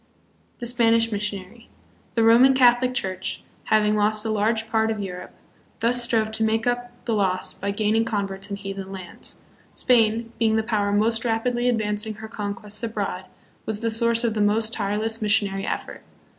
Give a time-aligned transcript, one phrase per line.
[0.57, 1.69] The Spanish Missionary.
[2.15, 5.31] The Roman Catholic Church, having lost a large part of Europe,
[5.79, 9.43] thus strove to make up the loss by gaining converts in heathen lands.
[9.75, 13.25] Spain, being the power most rapidly advancing her conquests abroad,
[13.67, 16.01] was the source of the most tireless missionary effort.